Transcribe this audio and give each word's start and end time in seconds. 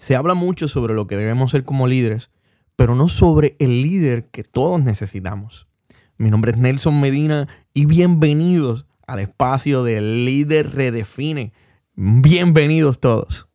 Se 0.00 0.16
habla 0.16 0.32
mucho 0.32 0.66
sobre 0.66 0.94
lo 0.94 1.06
que 1.06 1.18
debemos 1.18 1.50
ser 1.50 1.62
como 1.62 1.86
líderes, 1.86 2.30
pero 2.74 2.94
no 2.94 3.06
sobre 3.06 3.54
el 3.58 3.82
líder 3.82 4.30
que 4.30 4.44
todos 4.44 4.82
necesitamos. 4.82 5.68
Mi 6.16 6.30
nombre 6.30 6.52
es 6.52 6.56
Nelson 6.56 6.98
Medina 7.02 7.48
y 7.74 7.84
bienvenidos 7.84 8.86
al 9.06 9.18
espacio 9.18 9.84
del 9.84 10.24
líder 10.24 10.74
redefine. 10.74 11.52
Bienvenidos 11.96 12.98
todos. 12.98 13.46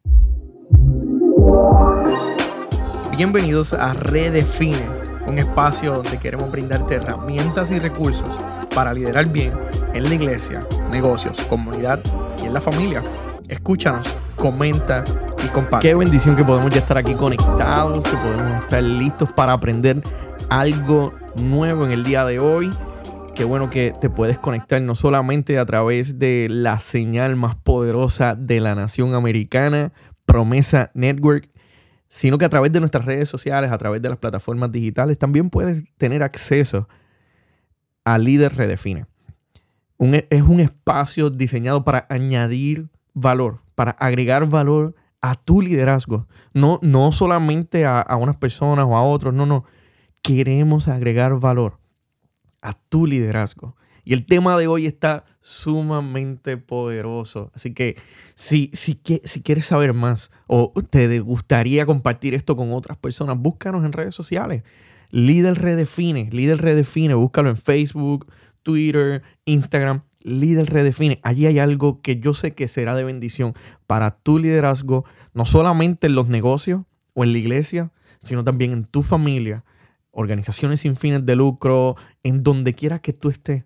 Bienvenidos 3.18 3.74
a 3.74 3.94
Redefine, 3.94 4.88
un 5.26 5.40
espacio 5.40 5.96
donde 5.96 6.20
queremos 6.20 6.52
brindarte 6.52 6.94
herramientas 6.94 7.72
y 7.72 7.80
recursos 7.80 8.30
para 8.76 8.94
liderar 8.94 9.32
bien 9.32 9.54
en 9.96 10.04
la 10.04 10.14
iglesia, 10.14 10.64
negocios, 10.92 11.42
comunidad 11.50 12.04
y 12.40 12.46
en 12.46 12.54
la 12.54 12.62
familia. 12.62 13.04
Escúchanos, 13.48 14.16
comenta 14.36 15.04
y. 15.50 15.80
Qué 15.82 15.96
bendición 15.96 16.36
que 16.36 16.44
podemos 16.44 16.74
ya 16.74 16.80
estar 16.80 16.98
aquí 16.98 17.14
conectados, 17.16 18.04
que 18.04 18.18
podemos 18.18 18.64
estar 18.64 18.84
listos 18.84 19.32
para 19.34 19.54
aprender 19.54 20.02
algo 20.50 21.14
nuevo 21.36 21.86
en 21.86 21.92
el 21.92 22.04
día 22.04 22.26
de 22.26 22.40
hoy. 22.40 22.70
Qué 23.34 23.44
bueno 23.44 23.70
que 23.70 23.94
te 24.00 24.10
puedes 24.10 24.40
conectar 24.40 24.82
no 24.82 24.96
solamente 24.96 25.60
a 25.60 25.66
través 25.66 26.20
de 26.20 26.48
la 26.50 26.80
señal 26.80 27.36
más 27.36 27.56
poderosa 27.56 28.36
de 28.36 28.60
la 28.62 28.76
nación 28.76 29.14
americana, 29.14 29.92
Promesa 30.26 30.92
Network, 30.94 31.50
sino 32.08 32.38
que 32.38 32.46
a 32.46 32.50
través 32.50 32.72
de 32.72 32.80
nuestras 32.80 33.06
redes 33.06 33.28
sociales, 33.28 33.72
a 33.72 33.78
través 33.78 34.02
de 34.02 34.10
las 34.10 34.18
plataformas 34.18 34.72
digitales, 34.72 35.20
también 35.20 35.50
puedes 35.50 35.84
tener 35.98 36.24
acceso 36.24 36.88
a 38.06 38.18
Líder 38.18 38.56
Redefine. 38.56 39.06
es 40.00 40.42
un 40.42 40.60
espacio 40.60 41.30
diseñado 41.30 41.84
para 41.84 42.06
añadir 42.10 42.88
valor, 43.14 43.62
para 43.76 43.92
agregar 43.92 44.48
valor 44.48 44.96
a 45.32 45.36
tu 45.36 45.62
liderazgo. 45.62 46.28
No, 46.54 46.80
no 46.82 47.12
solamente 47.12 47.86
a, 47.86 48.00
a 48.00 48.16
unas 48.16 48.38
personas 48.38 48.86
o 48.88 48.96
a 48.96 49.04
otros, 49.04 49.34
no, 49.34 49.46
no. 49.46 49.66
Queremos 50.22 50.88
agregar 50.88 51.40
valor 51.40 51.80
a 52.62 52.74
tu 52.74 53.06
liderazgo. 53.06 53.76
Y 54.04 54.14
el 54.14 54.26
tema 54.28 54.58
de 54.58 54.68
hoy 54.68 54.86
está 54.86 55.26
sumamente 55.42 56.58
poderoso. 56.58 57.52
Así 57.56 57.74
que 57.74 57.98
si, 58.36 58.70
si, 58.74 59.02
si 59.24 59.42
quieres 59.42 59.66
saber 59.66 59.94
más 59.94 60.32
o 60.48 60.72
te 60.90 61.20
gustaría 61.20 61.88
compartir 61.88 62.36
esto 62.36 62.56
con 62.56 62.72
otras 62.72 62.98
personas, 62.98 63.38
búscanos 63.38 63.84
en 63.84 63.94
redes 63.94 64.14
sociales. 64.14 64.64
Líder 65.10 65.56
Redefine, 65.56 66.30
Líder 66.32 66.62
Redefine, 66.62 67.16
búscalo 67.16 67.50
en 67.50 67.58
Facebook, 67.58 68.28
Twitter, 68.62 69.24
Instagram 69.46 70.04
líder 70.26 70.72
redefine. 70.72 71.20
Allí 71.24 71.46
hay 71.46 71.60
algo 71.60 72.02
que 72.02 72.20
yo 72.20 72.34
sé 72.34 72.54
que 72.54 72.68
será 72.68 72.96
de 72.96 73.04
bendición 73.04 73.54
para 73.88 74.12
tu 74.12 74.40
liderazgo, 74.40 75.06
no 75.34 75.46
solamente 75.46 76.08
en 76.08 76.16
los 76.16 76.28
negocios 76.28 76.82
o 77.14 77.24
en 77.24 77.32
la 77.32 77.38
iglesia, 77.38 77.92
sino 78.20 78.44
también 78.44 78.72
en 78.72 78.86
tu 78.86 79.04
familia, 79.04 79.64
organizaciones 80.12 80.82
sin 80.82 80.96
fines 80.96 81.26
de 81.26 81.36
lucro, 81.36 81.96
en 82.24 82.44
donde 82.44 82.74
quiera 82.74 83.00
que 83.00 83.14
tú 83.14 83.30
estés. 83.30 83.66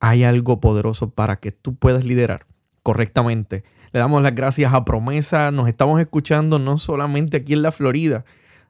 Hay 0.00 0.24
algo 0.24 0.60
poderoso 0.60 1.10
para 1.10 1.36
que 1.36 1.52
tú 1.52 1.76
puedas 1.76 2.04
liderar 2.04 2.46
correctamente. 2.82 3.64
Le 3.92 4.00
damos 4.00 4.22
las 4.22 4.34
gracias 4.34 4.72
a 4.72 4.84
Promesa. 4.84 5.50
Nos 5.50 5.68
estamos 5.68 6.00
escuchando 6.00 6.58
no 6.58 6.78
solamente 6.78 7.36
aquí 7.38 7.52
en 7.52 7.62
la 7.62 7.72
Florida. 7.72 8.24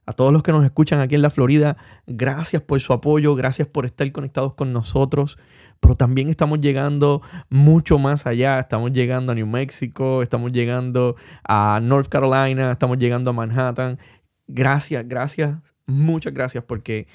A 0.07 0.13
todos 0.13 0.33
los 0.33 0.43
que 0.43 0.53
nos 0.53 0.65
escuchan 0.65 1.01
aquí 1.01 1.17
en 1.17 1.23
la 1.23 1.31
Florida, 1.31 1.77
gracias 2.07 2.63
por 2.63 2.81
su 2.81 2.93
apoyo, 2.93 3.35
gracias 3.35 3.67
por 3.67 3.87
estar 3.87 4.11
conectados 4.13 4.55
con 4.55 4.73
nosotros 4.73 5.37
pero 5.81 5.95
también 5.95 6.29
estamos 6.29 6.61
llegando 6.61 7.23
mucho 7.49 7.99
más 7.99 8.27
allá. 8.27 8.59
Estamos 8.59 8.93
llegando 8.93 9.33
a 9.33 9.35
New 9.35 9.47
Mexico, 9.47 10.23
estamos 10.23 10.53
llegando 10.53 11.17
a 11.45 11.81
North 11.83 12.09
Carolina, 12.09 12.73
estamos 12.73 12.99
llegando 12.99 13.31
a 13.31 13.35
Manhattan. 13.35 13.99
Gracias, 14.47 15.07
gracias, 15.09 15.59
muchas 15.87 16.33
gracias 16.33 16.65
porque 16.65 17.07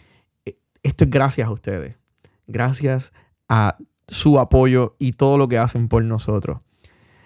eh, 0.46 0.58
esto 0.84 1.06
es 1.06 1.10
gracias 1.10 1.48
a 1.48 1.52
ustedes. 1.52 1.96
Gracias 2.48 3.14
a 3.48 3.78
su 4.08 4.40
apoyo 4.40 4.96
y 5.00 5.14
todo 5.14 5.38
lo 5.38 5.48
que 5.48 5.58
hacen 5.58 5.88
por 5.88 6.04
nosotros. 6.04 6.60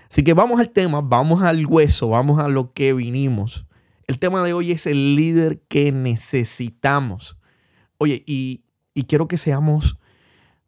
Así 0.09 0.23
que 0.23 0.33
vamos 0.33 0.59
al 0.59 0.69
tema, 0.69 1.01
vamos 1.01 1.41
al 1.41 1.65
hueso, 1.65 2.09
vamos 2.09 2.39
a 2.39 2.47
lo 2.47 2.73
que 2.73 2.93
vinimos. 2.93 3.65
El 4.07 4.19
tema 4.19 4.43
de 4.43 4.53
hoy 4.53 4.71
es 4.71 4.85
el 4.85 5.15
líder 5.15 5.61
que 5.67 5.91
necesitamos. 5.91 7.37
Oye, 7.97 8.23
y, 8.27 8.63
y 8.93 9.03
quiero 9.05 9.27
que 9.27 9.37
seamos 9.37 9.97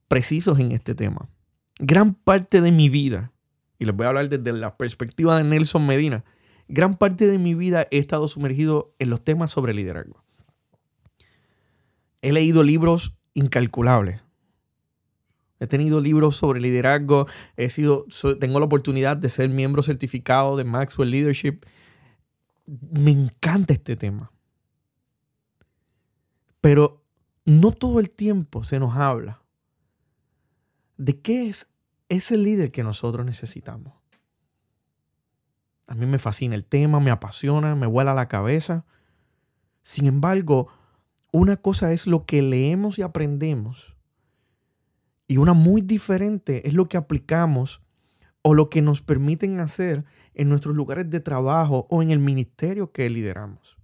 precisos 0.08 0.60
en 0.60 0.72
este 0.72 0.96
tema. 0.96 1.30
Gran 1.80 2.14
parte 2.14 2.62
de 2.62 2.72
mi 2.72 2.90
vida, 2.90 3.32
y 3.80 3.86
les 3.86 3.96
voy 3.96 4.06
a 4.06 4.10
hablar 4.10 4.30
desde 4.30 4.52
la 4.54 4.78
perspectiva 4.78 5.38
de 5.38 5.44
Nelson 5.44 5.86
Medina, 5.86 6.24
gran 6.68 6.98
parte 6.98 7.28
de 7.28 7.38
mi 7.38 7.54
vida 7.54 7.88
he 7.92 7.98
estado 7.98 8.28
sumergido 8.28 8.94
en 9.00 9.10
los 9.10 9.24
temas 9.24 9.52
sobre 9.52 9.74
liderazgo. 9.74 10.24
He 12.22 12.32
leído 12.32 12.64
libros 12.64 13.14
incalculables. 13.34 14.22
He 15.60 15.68
tenido 15.68 16.02
libros 16.02 16.38
sobre 16.38 16.62
liderazgo, 16.62 17.28
he 17.56 17.70
sido, 17.70 18.06
tengo 18.40 18.60
la 18.60 18.66
oportunidad 18.66 19.18
de 19.18 19.30
ser 19.30 19.50
miembro 19.50 19.82
certificado 19.82 20.56
de 20.56 20.64
Maxwell 20.64 21.10
Leadership. 21.10 21.66
Me 22.66 23.12
encanta 23.12 23.74
este 23.74 23.96
tema. 23.96 24.32
Pero 26.62 27.04
no 27.46 27.72
todo 27.72 28.00
el 28.00 28.10
tiempo 28.12 28.64
se 28.64 28.78
nos 28.80 28.96
habla 28.96 29.42
de 30.98 31.20
qué 31.22 31.48
es 31.48 31.70
ese 32.10 32.38
líder 32.38 32.72
que 32.72 32.84
nosotros 32.84 33.26
necesitamos. 33.26 33.94
A 35.88 35.96
mí 35.96 36.06
me 36.06 36.20
fascina 36.20 36.56
el 36.56 36.66
tema, 36.66 37.00
me 37.00 37.12
apasiona, 37.12 37.76
me 37.76 37.88
vuela 37.88 38.14
la 38.14 38.28
cabeza. 38.28 38.86
Sin 39.84 40.06
embargo, 40.06 40.68
una 41.32 41.56
cosa 41.56 41.94
es 41.94 42.08
lo 42.08 42.26
que 42.26 42.42
leemos 42.42 43.00
y 43.00 43.04
aprendemos 43.04 43.98
y 45.28 45.38
una 45.38 45.54
muy 45.54 45.82
diferente 45.82 46.68
es 46.68 46.74
lo 46.74 46.88
que 46.88 46.98
aplicamos 46.98 47.82
o 48.42 48.54
lo 48.54 48.70
que 48.70 48.82
nos 48.82 49.02
permiten 49.02 49.60
hacer 49.60 50.06
en 50.34 50.48
nuestros 50.48 50.76
lugares 50.76 51.10
de 51.10 51.20
trabajo 51.20 51.86
o 51.90 52.02
en 52.02 52.12
el 52.12 52.20
ministerio 52.20 52.92
que 52.92 53.10
lideramos. 53.10 53.78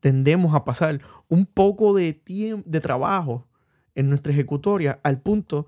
Tendemos 0.00 0.54
a 0.54 0.64
pasar 0.64 1.00
un 1.28 1.46
poco 1.46 1.94
de 1.94 2.12
tiempo 2.12 2.68
de 2.68 2.80
trabajo 2.80 3.46
en 3.94 4.08
nuestra 4.08 4.32
ejecutoria 4.32 5.00
al 5.02 5.20
punto 5.20 5.66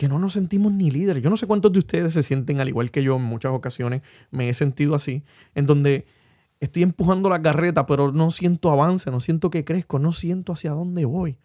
que 0.00 0.08
no 0.08 0.18
nos 0.18 0.32
sentimos 0.32 0.72
ni 0.72 0.90
líderes. 0.90 1.22
Yo 1.22 1.28
no 1.28 1.36
sé 1.36 1.46
cuántos 1.46 1.72
de 1.72 1.78
ustedes 1.78 2.14
se 2.14 2.22
sienten 2.22 2.58
al 2.58 2.68
igual 2.68 2.90
que 2.90 3.02
yo 3.02 3.16
en 3.16 3.22
muchas 3.22 3.52
ocasiones 3.52 4.00
me 4.30 4.48
he 4.48 4.54
sentido 4.54 4.94
así, 4.94 5.24
en 5.54 5.66
donde 5.66 6.06
estoy 6.58 6.84
empujando 6.84 7.28
la 7.28 7.42
carreta, 7.42 7.84
pero 7.84 8.10
no 8.10 8.30
siento 8.30 8.70
avance, 8.70 9.10
no 9.10 9.20
siento 9.20 9.50
que 9.50 9.62
crezco, 9.62 9.98
no 9.98 10.12
siento 10.12 10.54
hacia 10.54 10.70
dónde 10.70 11.04
voy. 11.04 11.36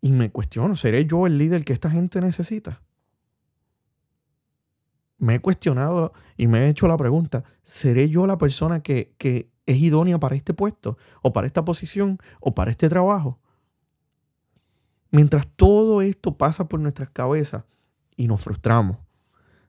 Y 0.00 0.12
me 0.12 0.30
cuestiono, 0.30 0.76
¿seré 0.76 1.06
yo 1.06 1.26
el 1.26 1.38
líder 1.38 1.64
que 1.64 1.72
esta 1.72 1.90
gente 1.90 2.20
necesita? 2.20 2.82
Me 5.18 5.34
he 5.34 5.40
cuestionado 5.40 6.12
y 6.36 6.46
me 6.46 6.60
he 6.60 6.68
hecho 6.68 6.86
la 6.86 6.96
pregunta, 6.96 7.42
¿seré 7.64 8.08
yo 8.08 8.28
la 8.28 8.38
persona 8.38 8.80
que, 8.80 9.12
que 9.18 9.50
es 9.66 9.78
idónea 9.78 10.20
para 10.20 10.36
este 10.36 10.54
puesto 10.54 10.98
o 11.20 11.32
para 11.32 11.48
esta 11.48 11.64
posición 11.64 12.18
o 12.38 12.54
para 12.54 12.70
este 12.70 12.88
trabajo? 12.88 13.40
Mientras 15.10 15.46
todo 15.56 16.02
esto 16.02 16.36
pasa 16.36 16.68
por 16.68 16.80
nuestras 16.80 17.10
cabezas 17.10 17.64
y 18.16 18.28
nos 18.28 18.40
frustramos, 18.40 18.98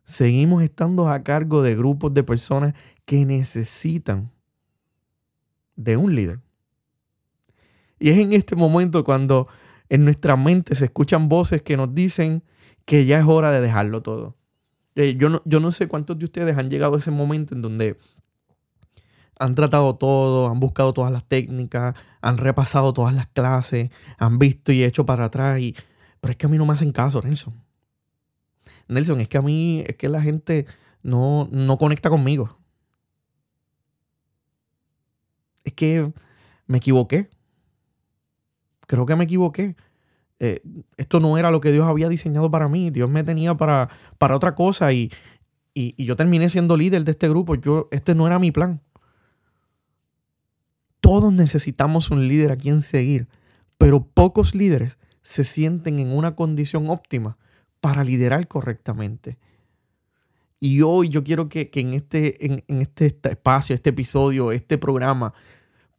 seguimos 0.03 0.63
estando 0.63 1.07
a 1.09 1.23
cargo 1.23 1.61
de 1.61 1.75
grupos 1.75 2.13
de 2.13 2.23
personas 2.23 2.73
que 3.05 3.25
necesitan 3.25 4.31
de 5.75 5.97
un 5.97 6.15
líder. 6.15 6.39
Y 7.99 8.09
es 8.09 8.17
en 8.17 8.33
este 8.33 8.55
momento 8.55 9.03
cuando 9.03 9.47
en 9.87 10.05
nuestra 10.05 10.35
mente 10.35 10.75
se 10.75 10.85
escuchan 10.85 11.29
voces 11.29 11.61
que 11.61 11.77
nos 11.77 11.93
dicen 11.93 12.43
que 12.85 13.05
ya 13.05 13.19
es 13.19 13.25
hora 13.25 13.51
de 13.51 13.61
dejarlo 13.61 14.01
todo. 14.01 14.35
Eh, 14.95 15.15
yo 15.17 15.29
no, 15.29 15.41
yo 15.45 15.59
no 15.59 15.71
sé 15.71 15.87
cuántos 15.87 16.17
de 16.17 16.25
ustedes 16.25 16.57
han 16.57 16.69
llegado 16.69 16.95
a 16.95 16.99
ese 16.99 17.11
momento 17.11 17.55
en 17.55 17.61
donde 17.61 17.97
han 19.39 19.55
tratado 19.55 19.95
todo, 19.95 20.49
han 20.49 20.59
buscado 20.59 20.93
todas 20.93 21.11
las 21.11 21.23
técnicas, 21.23 21.95
han 22.21 22.37
repasado 22.37 22.93
todas 22.93 23.15
las 23.15 23.27
clases, 23.27 23.89
han 24.17 24.37
visto 24.37 24.73
y 24.73 24.83
hecho 24.83 25.05
para 25.05 25.25
atrás. 25.25 25.59
Y... 25.61 25.75
Pero 26.19 26.31
es 26.31 26.37
que 26.37 26.45
a 26.45 26.49
mí 26.49 26.57
no 26.57 26.65
me 26.65 26.73
hacen 26.73 26.91
caso, 26.91 27.21
Nelson. 27.21 27.53
Nelson, 28.89 29.21
es 29.21 29.29
que 29.29 29.37
a 29.37 29.41
mí, 29.41 29.83
es 29.87 29.95
que 29.95 30.09
la 30.09 30.21
gente 30.21 30.65
no, 31.01 31.47
no 31.51 31.77
conecta 31.77 32.09
conmigo. 32.09 32.59
Es 35.63 35.73
que 35.73 36.11
me 36.67 36.79
equivoqué. 36.79 37.29
Creo 38.87 39.05
que 39.05 39.15
me 39.15 39.23
equivoqué. 39.23 39.77
Eh, 40.39 40.61
esto 40.97 41.21
no 41.21 41.37
era 41.37 41.51
lo 41.51 41.61
que 41.61 41.71
Dios 41.71 41.87
había 41.87 42.09
diseñado 42.09 42.51
para 42.51 42.67
mí. 42.67 42.91
Dios 42.91 43.09
me 43.09 43.23
tenía 43.23 43.55
para, 43.55 43.89
para 44.17 44.35
otra 44.35 44.53
cosa 44.55 44.91
y, 44.91 45.11
y, 45.73 45.93
y 45.95 46.05
yo 46.05 46.17
terminé 46.17 46.49
siendo 46.49 46.75
líder 46.75 47.05
de 47.05 47.11
este 47.11 47.29
grupo. 47.29 47.55
Yo, 47.55 47.87
este 47.91 48.15
no 48.15 48.27
era 48.27 48.37
mi 48.37 48.51
plan. 48.51 48.81
Todos 51.01 51.33
necesitamos 51.33 52.11
un 52.11 52.27
líder 52.27 52.51
a 52.51 52.55
quien 52.55 52.81
seguir, 52.81 53.27
pero 53.77 54.03
pocos 54.03 54.55
líderes 54.55 54.97
se 55.23 55.43
sienten 55.43 55.99
en 55.99 56.11
una 56.11 56.35
condición 56.35 56.89
óptima 56.89 57.37
para 57.81 58.03
liderar 58.03 58.47
correctamente. 58.47 59.37
Y 60.59 60.81
hoy 60.81 61.09
yo 61.09 61.23
quiero 61.23 61.47
que, 61.47 61.69
en, 61.73 61.93
este, 61.93 62.45
en, 62.45 62.81
este 62.81 63.17
espacio, 63.23 63.73
este 63.73 63.91
episodio, 63.91 64.51
este 64.51 64.77
programa, 64.77 65.33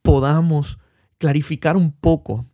podamos 0.03 0.79
clarificar 1.17 1.77
un 1.77 1.93
poco, 1.93 2.45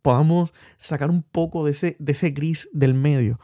podamos 0.00 0.52
sacar 0.78 1.10
un 1.10 1.22
poco 1.22 1.64
de 1.64 1.72
ese, 1.72 1.96
de 1.98 2.12
ese 2.12 2.30
gris 2.30 2.68
del 2.72 2.94
medio, 2.94 3.38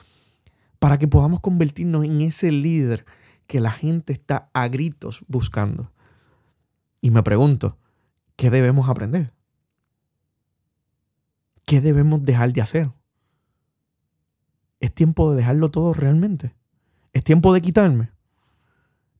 para 0.78 0.98
que 0.98 1.06
podamos 1.06 1.40
convertirnos 1.40 2.04
en 2.04 2.22
ese 2.22 2.50
líder 2.50 3.04
que 3.46 3.60
la 3.60 3.70
gente 3.70 4.14
está 4.14 4.48
a 4.54 4.68
gritos 4.68 5.22
buscando. 5.28 5.92
Y 7.02 7.10
me 7.10 7.22
pregunto, 7.22 7.76
¿qué 8.42 8.50
debemos 8.50 8.88
aprender? 8.88 9.32
¿Qué 11.64 11.80
debemos 11.80 12.24
dejar 12.24 12.52
de 12.52 12.60
hacer? 12.60 12.90
¿Es 14.80 14.92
tiempo 14.92 15.30
de 15.30 15.36
dejarlo 15.36 15.70
todo 15.70 15.92
realmente? 15.92 16.52
¿Es 17.12 17.22
tiempo 17.22 17.54
de 17.54 17.60
quitarme? 17.60 18.10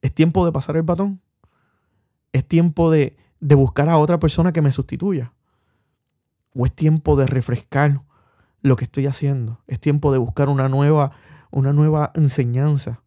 ¿Es 0.01 0.13
tiempo 0.13 0.45
de 0.45 0.51
pasar 0.51 0.77
el 0.77 0.83
batón? 0.83 1.21
¿Es 2.33 2.49
tiempo 2.49 2.91
de, 2.91 3.17
de 3.39 3.55
buscar 3.55 3.89
a 3.89 3.99
otra 3.99 4.19
persona 4.19 4.53
que 4.53 4.61
me 4.61 4.73
sustituya? 4.73 5.33
¿O 6.53 6.67
es 6.67 6.73
tiempo 6.75 7.15
de 7.15 7.29
refrescar 7.29 8.03
lo 8.61 8.75
que 8.75 8.87
estoy 8.87 9.07
haciendo? 9.07 9.61
¿Es 9.69 9.79
tiempo 9.79 10.11
de 10.11 10.19
buscar 10.19 10.49
una 10.49 10.69
nueva, 10.69 11.13
una 11.53 11.73
nueva 11.73 12.11
enseñanza? 12.17 13.05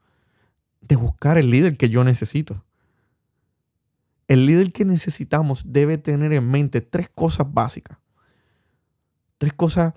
De 0.80 0.96
buscar 0.96 1.38
el 1.38 1.50
líder 1.50 1.76
que 1.76 1.90
yo 1.90 2.06
necesito. 2.06 2.64
El 4.28 4.46
líder 4.46 4.72
que 4.72 4.86
necesitamos 4.86 5.72
debe 5.72 5.98
tener 5.98 6.34
en 6.34 6.50
mente 6.50 6.82
tres 6.82 7.10
cosas 7.10 7.52
básicas. 7.52 8.00
Tres 9.38 9.54
cosas 9.54 9.94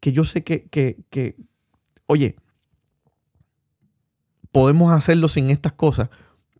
que 0.00 0.12
yo 0.12 0.24
sé 0.24 0.42
que, 0.42 0.68
que, 0.68 1.04
que 1.10 1.36
oye, 2.06 2.36
podemos 4.52 4.92
hacerlo 4.92 5.28
sin 5.28 5.50
estas 5.50 5.72
cosas, 5.72 6.10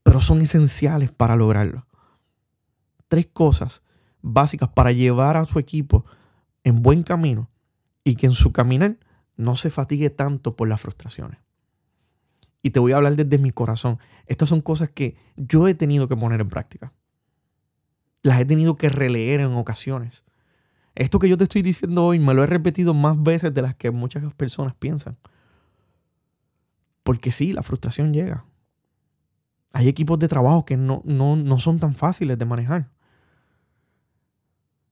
pero 0.03 0.21
son 0.21 0.43
esenciales 0.43 1.11
para 1.11 1.37
lograrlo. 1.37 1.87
Tres 3.09 3.29
cosas 3.33 3.83
básicas 4.21 4.71
para 4.71 4.93
llevar 4.93 5.37
a 5.37 5.45
su 5.45 5.59
equipo 5.59 6.05
en 6.65 6.83
buen 6.83 7.03
camino 7.03 7.51
y 8.05 8.17
que 8.17 8.27
en 8.27 8.33
su 8.33 8.53
caminar 8.53 8.99
no 9.37 9.57
se 9.57 9.71
fatigue 9.71 10.11
tanto 10.11 10.57
por 10.57 10.69
las 10.69 10.81
frustraciones. 10.81 11.39
Y 12.63 12.71
te 12.71 12.81
voy 12.81 12.93
a 12.93 12.97
hablar 12.97 13.17
desde 13.17 13.39
mi 13.39 13.51
corazón. 13.51 13.99
Estas 14.27 14.49
son 14.49 14.61
cosas 14.61 14.89
que 14.91 15.17
yo 15.37 15.67
he 15.67 15.75
tenido 15.75 16.09
que 16.09 16.17
poner 16.17 16.41
en 16.41 16.49
práctica. 16.49 16.93
Las 18.23 18.41
he 18.41 18.45
tenido 18.45 18.77
que 18.77 18.89
releer 18.89 19.41
en 19.41 19.53
ocasiones. 19.55 20.23
Esto 20.95 21.19
que 21.19 21.29
yo 21.29 21.37
te 21.37 21.45
estoy 21.45 21.63
diciendo 21.63 22.05
hoy 22.05 22.19
me 22.19 22.35
lo 22.35 22.45
he 22.45 22.47
repetido 22.47 22.95
más 22.95 23.21
veces 23.21 23.53
de 23.53 23.63
las 23.63 23.75
que 23.75 23.91
muchas 23.91 24.33
personas 24.35 24.75
piensan. 24.75 25.17
Porque 27.03 27.33
sí, 27.33 27.53
la 27.53 27.63
frustración 27.63 28.13
llega. 28.13 28.45
Hay 29.73 29.89
equipos 29.89 30.19
de 30.19 30.29
trabajo 30.29 30.65
que 30.65 30.77
no, 30.77 31.03
no, 31.05 31.59
son 31.59 31.81
tan 31.81 31.95
fáciles 31.95 32.39
de 32.39 32.45
manejar. 32.45 32.91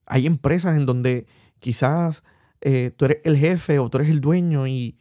Hay 0.07 0.25
empresas 0.25 0.75
en 0.75 0.85
donde 0.85 1.27
quizás 1.59 2.23
eh, 2.59 2.91
tú 2.97 3.05
eres 3.05 3.19
el 3.23 3.37
jefe 3.37 3.79
o 3.79 3.89
tú 3.89 3.99
eres 3.99 4.09
el 4.09 4.19
dueño 4.19 4.67
y, 4.67 4.97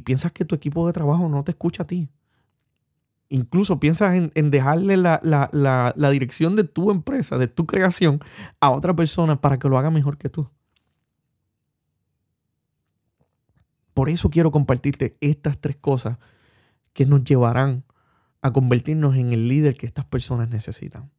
piensas 0.00 0.32
que 0.32 0.44
tu 0.44 0.54
equipo 0.54 0.86
de 0.86 0.92
trabajo 0.92 1.28
no 1.28 1.44
te 1.44 1.52
escucha 1.52 1.82
a 1.82 1.86
ti. 1.86 2.08
Incluso 3.28 3.80
piensas 3.80 4.30
en, 4.34 4.50
dejarle 4.50 4.96
la, 4.96 5.20
la, 5.22 6.10
dirección 6.10 6.56
de 6.56 6.64
tu 6.64 6.90
empresa, 6.90 7.38
de 7.38 7.48
tu 7.48 7.66
creación, 7.66 8.20
a 8.60 8.70
otra 8.70 8.94
persona 8.94 9.40
para 9.40 9.58
que 9.58 9.68
lo 9.68 9.78
haga 9.78 9.90
mejor 9.90 10.18
que 10.18 10.28
tú. 10.28 10.48
Por 13.94 14.08
eso 14.08 14.28
quiero 14.30 14.50
compartirte 14.50 15.16
estas 15.20 15.58
tres 15.58 15.76
cosas 15.76 16.18
que 16.92 17.06
nos 17.06 17.24
llevarán 17.24 17.84
a 18.42 18.52
convertirnos 18.52 19.16
en 19.16 19.32
el 19.32 19.48
líder 19.48 19.74
que 19.74 19.86
estas 19.86 20.04
personas 20.04 20.48
necesitan. 20.48 21.10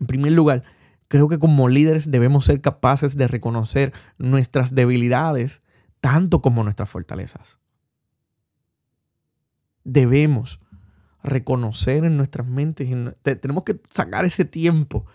En 0.00 0.06
primer 0.06 0.32
lugar, 0.32 0.62
creo 1.08 1.28
que 1.28 1.38
como 1.38 1.68
líderes 1.68 2.10
debemos 2.10 2.44
ser 2.44 2.60
capaces 2.60 3.16
de 3.16 3.26
reconocer 3.26 3.92
nuestras 4.18 4.74
debilidades 4.74 5.62
tanto 6.00 6.40
como 6.40 6.62
nuestras 6.62 6.88
fortalezas. 6.88 7.59
Debemos 9.84 10.60
reconocer 11.22 12.04
en 12.04 12.16
nuestras 12.16 12.46
mentes, 12.46 12.88
tenemos 13.22 13.64
que 13.64 13.80
sacar 13.90 14.24
ese 14.24 14.44
tiempo 14.44 15.06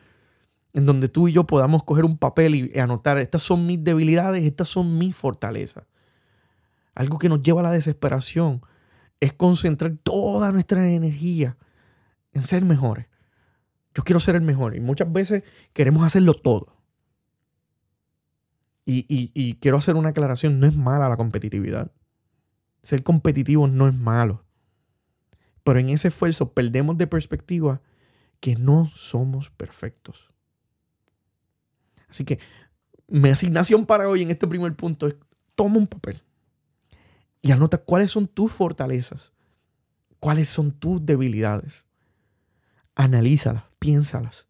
en 0.74 0.86
donde 0.86 1.08
tú 1.08 1.28
y 1.28 1.32
yo 1.32 1.46
podamos 1.48 1.84
coger 1.84 2.06
un 2.06 2.18
papel 2.18 2.56
y 2.56 2.80
anotar, 2.80 3.18
estas 3.18 3.44
son 3.44 3.66
mis 3.66 3.84
debilidades, 3.84 4.44
estas 4.44 4.68
son 4.68 4.98
mis 4.98 5.16
fortalezas. 5.16 5.86
Algo 6.94 7.18
que 7.18 7.30
nos 7.30 7.42
lleva 7.42 7.62
a 7.62 7.64
la 7.64 7.72
desesperación 7.72 8.62
es 9.20 9.34
concentrar 9.34 9.96
toda 10.04 10.52
nuestra 10.52 10.90
energía 10.90 11.58
en 12.34 12.42
ser 12.42 12.64
mejores. 12.64 13.08
Yo 13.94 14.04
quiero 14.04 14.20
ser 14.20 14.36
el 14.36 14.42
mejor 14.42 14.76
y 14.76 14.82
muchas 14.82 15.12
veces 15.12 15.44
queremos 15.74 16.04
hacerlo 16.04 16.34
todo. 16.34 16.76
Y, 18.88 19.56
quiero 19.62 19.78
hacer 19.78 19.96
una 19.96 20.10
aclaración, 20.10 20.60
no 20.60 20.68
es 20.68 20.76
mala 20.76 21.10
la 21.10 21.18
competitividad. 21.18 21.92
Ser 22.84 23.02
competitivo 23.02 23.68
no 23.68 23.88
es 23.88 23.96
malo. 23.96 24.45
Pero 25.66 25.80
en 25.80 25.90
ese 25.90 26.10
esfuerzo 26.10 26.54
perdemos 26.54 26.96
de 26.96 27.08
perspectiva 27.08 27.82
que 28.40 28.56
no 28.56 28.86
somos 28.86 29.50
perfectos. 29.50 30.32
Así 32.08 32.24
que 32.24 32.40
mi 33.08 33.30
asignación 33.30 33.88
para 33.88 34.08
hoy 34.08 34.22
en 34.22 34.30
este 34.30 34.46
primer 34.46 34.76
punto 34.76 35.08
es 35.08 35.16
toma 35.56 35.78
un 35.78 35.88
papel 35.88 36.22
y 37.42 37.52
anota 37.52 37.80
cuáles 37.80 38.12
son 38.12 38.28
tus 38.28 38.52
fortalezas, 38.52 39.34
cuáles 40.20 40.50
son 40.50 40.72
tus 40.72 41.04
debilidades. 41.04 41.84
Analízalas, 42.94 43.64
piénsalas. 43.80 44.48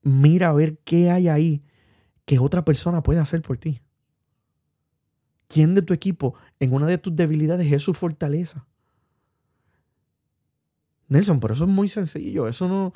Mira 0.00 0.48
a 0.48 0.52
ver 0.54 0.78
qué 0.78 1.10
hay 1.10 1.28
ahí 1.28 1.62
que 2.24 2.38
otra 2.38 2.64
persona 2.64 3.02
puede 3.02 3.20
hacer 3.20 3.42
por 3.42 3.58
ti. 3.58 3.82
¿Quién 5.48 5.74
de 5.74 5.82
tu 5.82 5.94
equipo 5.94 6.34
en 6.60 6.72
una 6.72 6.86
de 6.86 6.98
tus 6.98 7.16
debilidades 7.16 7.72
es 7.72 7.82
su 7.82 7.94
fortaleza? 7.94 8.66
Nelson, 11.08 11.40
pero 11.40 11.54
eso 11.54 11.64
es 11.64 11.70
muy 11.70 11.88
sencillo. 11.88 12.48
Eso 12.48 12.68
no, 12.68 12.92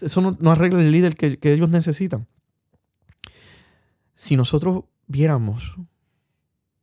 eso 0.00 0.20
no, 0.20 0.50
arregla 0.50 0.80
el 0.80 0.92
líder 0.92 1.16
que, 1.16 1.38
que 1.38 1.52
ellos 1.52 1.68
necesitan. 1.68 2.26
Si 4.14 4.36
nosotros 4.36 4.84
viéramos 5.08 5.74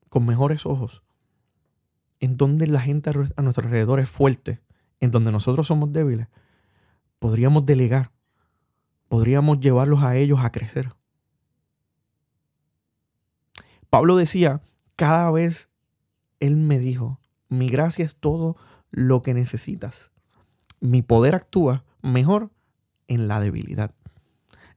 con 0.09 0.25
mejores 0.25 0.65
ojos 0.65 1.01
en 2.19 2.37
donde 2.37 2.67
la 2.67 2.79
gente 2.79 3.09
a 3.09 3.41
nuestro 3.41 3.65
alrededor 3.65 3.99
es 3.99 4.09
fuerte, 4.09 4.61
en 4.99 5.11
donde 5.11 5.31
nosotros 5.31 5.67
somos 5.67 5.91
débiles, 5.91 6.27
podríamos 7.19 7.65
delegar, 7.65 8.11
podríamos 9.07 9.59
llevarlos 9.59 10.03
a 10.03 10.15
ellos 10.15 10.39
a 10.41 10.51
crecer. 10.51 10.93
Pablo 13.93 14.15
decía, 14.15 14.59
cada 14.95 15.29
vez 15.29 15.69
él 16.39 16.55
me 16.55 16.79
dijo, 16.79 17.19
mi 17.47 17.69
gracia 17.69 18.03
es 18.03 18.15
todo 18.15 18.57
lo 18.89 19.21
que 19.21 19.35
necesitas. 19.35 20.11
Mi 20.79 21.03
poder 21.03 21.35
actúa 21.35 21.83
mejor 22.01 22.49
en 23.07 23.27
la 23.27 23.39
debilidad. 23.39 23.93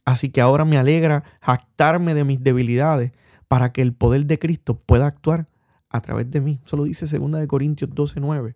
Así 0.04 0.28
que 0.28 0.42
ahora 0.42 0.66
me 0.66 0.76
alegra 0.76 1.24
jactarme 1.40 2.12
de 2.12 2.24
mis 2.24 2.42
debilidades 2.42 3.12
para 3.48 3.72
que 3.72 3.80
el 3.80 3.94
poder 3.94 4.26
de 4.26 4.38
Cristo 4.38 4.78
pueda 4.78 5.06
actuar 5.06 5.48
a 5.88 6.02
través 6.02 6.30
de 6.30 6.42
mí. 6.42 6.60
Eso 6.66 6.76
lo 6.76 6.84
dice 6.84 7.06
2 7.06 7.46
Corintios 7.46 7.88
12, 7.94 8.20
9. 8.20 8.54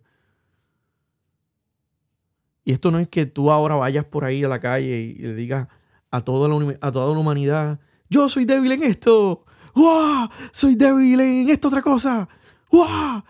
Y 2.65 2.73
esto 2.73 2.91
no 2.91 2.99
es 2.99 3.07
que 3.07 3.25
tú 3.25 3.49
ahora 3.49 3.77
vayas 3.77 4.05
por 4.05 4.25
ahí 4.25 4.43
a 4.43 4.47
la 4.47 4.59
calle 4.59 4.99
y 4.99 5.13
le 5.15 5.33
digas 5.33 5.69
a 6.11 6.21
toda 6.21 6.47
la, 6.47 6.77
a 6.81 6.91
toda 6.91 7.11
la 7.15 7.19
humanidad, 7.19 7.79
yo 8.11 8.29
soy 8.29 8.45
débil 8.45 8.73
en 8.73 8.83
esto, 8.83 9.43
¡Wow! 9.75 10.29
soy 10.51 10.75
débil 10.75 11.19
en 11.19 11.49
esta 11.49 11.67
otra 11.67 11.81
cosa. 11.81 12.27
¡Wow! 12.71 13.23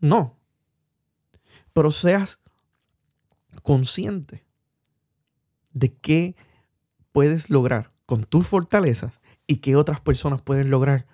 No. 0.00 0.36
Pero 1.72 1.90
seas 1.90 2.40
consciente 3.62 4.44
de 5.72 5.94
qué 5.94 6.36
puedes 7.12 7.50
lograr 7.50 7.92
con 8.06 8.24
tus 8.24 8.46
fortalezas 8.46 9.20
y 9.46 9.56
qué 9.56 9.76
otras 9.76 10.00
personas 10.00 10.42
pueden 10.42 10.70
lograr 10.70 11.06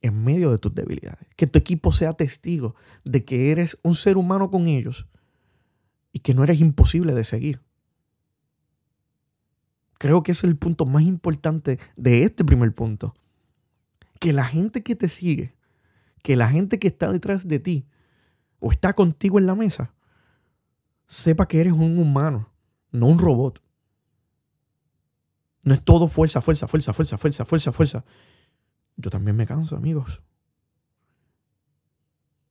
en 0.00 0.24
medio 0.24 0.50
de 0.50 0.58
tus 0.58 0.74
debilidades. 0.74 1.26
Que 1.36 1.46
tu 1.46 1.58
equipo 1.58 1.92
sea 1.92 2.12
testigo 2.12 2.74
de 3.04 3.24
que 3.24 3.50
eres 3.50 3.78
un 3.82 3.94
ser 3.94 4.16
humano 4.16 4.50
con 4.50 4.66
ellos 4.66 5.06
y 6.12 6.20
que 6.20 6.34
no 6.34 6.44
eres 6.44 6.60
imposible 6.60 7.14
de 7.14 7.24
seguir. 7.24 7.60
Creo 9.98 10.22
que 10.22 10.32
es 10.32 10.42
el 10.42 10.56
punto 10.56 10.84
más 10.84 11.04
importante 11.04 11.78
de 11.96 12.24
este 12.24 12.44
primer 12.44 12.74
punto. 12.74 13.14
Que 14.22 14.32
la 14.32 14.44
gente 14.44 14.84
que 14.84 14.94
te 14.94 15.08
sigue, 15.08 15.56
que 16.22 16.36
la 16.36 16.48
gente 16.48 16.78
que 16.78 16.86
está 16.86 17.10
detrás 17.10 17.48
de 17.48 17.58
ti 17.58 17.86
o 18.60 18.70
está 18.70 18.92
contigo 18.92 19.40
en 19.40 19.46
la 19.46 19.56
mesa, 19.56 19.92
sepa 21.08 21.48
que 21.48 21.58
eres 21.58 21.72
un 21.72 21.98
humano, 21.98 22.48
no 22.92 23.06
un 23.06 23.18
robot. 23.18 23.60
No 25.64 25.74
es 25.74 25.82
todo 25.82 26.06
fuerza, 26.06 26.40
fuerza, 26.40 26.68
fuerza, 26.68 26.92
fuerza, 26.92 27.18
fuerza, 27.18 27.44
fuerza, 27.44 27.72
fuerza. 27.72 28.04
Yo 28.96 29.10
también 29.10 29.36
me 29.36 29.44
canso, 29.44 29.74
amigos. 29.76 30.22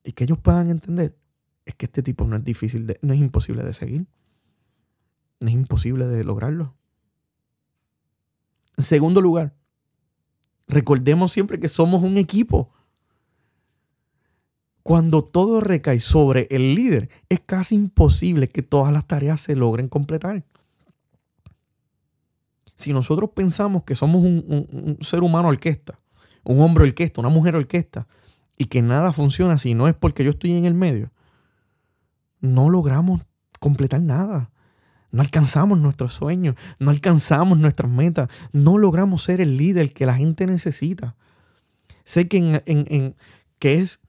y 0.04 0.12
que 0.12 0.26
ellos 0.26 0.40
puedan 0.40 0.70
entender 0.70 1.16
es 1.64 1.76
que 1.76 1.86
este 1.86 2.04
tipo 2.04 2.26
no 2.26 2.36
es 2.36 2.44
difícil, 2.44 2.88
de, 2.88 3.00
no 3.02 3.14
es 3.14 3.20
imposible 3.22 3.64
de 3.64 3.74
seguir. 3.74 4.08
No 5.40 5.48
es 5.48 5.54
imposible 5.54 6.06
de 6.08 6.26
lograrlo. 6.26 6.76
En 8.76 8.84
segundo 8.84 9.22
lugar, 9.22 9.56
recordemos 10.72 11.32
siempre 11.32 11.60
que 11.60 11.68
somos 11.68 12.02
un 12.02 12.18
equipo. 12.18 12.72
Cuando 14.84 15.24
todo 15.24 15.62
recae 15.62 16.00
sobre 16.00 16.48
el 16.50 16.74
líder, 16.74 17.10
es 17.30 17.40
casi 17.42 17.76
imposible 17.76 18.48
que 18.48 18.64
todas 18.64 18.92
las 18.92 19.06
tareas 19.06 19.42
se 19.42 19.56
logren 19.56 19.90
completar. 19.90 20.44
Si 22.76 22.94
nosotros 22.94 23.30
pensamos 23.36 23.84
que 23.84 23.96
somos 23.96 24.24
un, 24.24 24.98
ser 25.02 25.22
humano 25.22 25.50
orquesta, 25.50 26.00
un 26.44 26.62
hombre 26.62 26.86
orquesta, 26.86 27.22
una 27.22 27.30
mujer 27.30 27.56
orquesta, 27.56 28.08
y 28.58 28.66
que 28.66 28.82
nada 28.82 29.14
funciona 29.14 29.60
si 29.60 29.76
no 29.76 29.88
es 29.88 29.94
porque 29.94 30.24
yo 30.24 30.32
estoy 30.32 30.54
en 30.54 30.66
el 30.66 30.74
medio, 30.74 31.12
no 32.40 32.70
logramos 32.70 33.22
completar 33.60 34.02
nada. 34.02 34.50
No 35.12 35.22
alcanzamos 35.22 35.78
nuestros 35.78 36.14
sueños, 36.14 36.56
no 36.80 36.90
alcanzamos 36.90 37.58
nuestras 37.58 37.92
metas, 37.92 38.30
no 38.54 38.78
logramos 38.78 39.24
ser 39.24 39.42
el 39.42 39.58
líder 39.58 39.94
que 39.94 40.06
la 40.06 40.16
gente 40.16 40.46
necesita. 40.48 41.16
Sé 42.06 42.28
que, 42.28 42.62
en, 42.66 43.16
que 43.60 43.74
es 43.76 44.02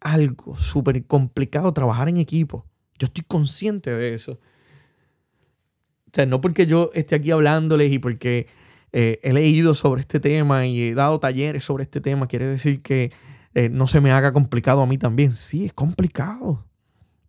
algo 0.00 0.56
súper 0.56 1.04
complicado 1.06 1.72
trabajar 1.72 2.08
en 2.08 2.18
equipo. 2.18 2.66
Yo 2.98 3.06
estoy 3.06 3.24
consciente 3.26 3.90
de 3.90 4.14
eso. 4.14 4.32
O 4.32 6.12
sea, 6.12 6.26
no 6.26 6.40
porque 6.40 6.66
yo 6.66 6.90
esté 6.94 7.14
aquí 7.14 7.30
hablándoles 7.30 7.92
y 7.92 7.98
porque 7.98 8.46
eh, 8.92 9.20
he 9.22 9.32
leído 9.32 9.74
sobre 9.74 10.00
este 10.00 10.20
tema 10.20 10.66
y 10.66 10.82
he 10.82 10.94
dado 10.94 11.20
talleres 11.20 11.64
sobre 11.64 11.84
este 11.84 12.00
tema, 12.00 12.26
quiere 12.26 12.46
decir 12.46 12.82
que 12.82 13.12
eh, 13.54 13.68
no 13.68 13.86
se 13.86 14.00
me 14.00 14.10
haga 14.10 14.32
complicado 14.32 14.82
a 14.82 14.86
mí 14.86 14.98
también. 14.98 15.32
Sí, 15.32 15.66
es 15.66 15.72
complicado. 15.72 16.64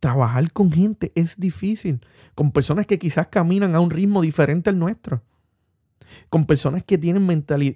Trabajar 0.01 0.51
con 0.51 0.71
gente 0.71 1.11
es 1.13 1.39
difícil, 1.39 2.01
con 2.33 2.51
personas 2.51 2.87
que 2.87 2.97
quizás 2.97 3.27
caminan 3.27 3.75
a 3.75 3.79
un 3.79 3.91
ritmo 3.91 4.23
diferente 4.23 4.71
al 4.71 4.79
nuestro, 4.79 5.21
con 6.27 6.47
personas 6.47 6.83
que 6.83 6.97
tienen 6.97 7.23